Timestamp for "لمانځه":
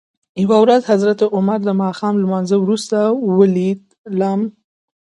2.23-2.55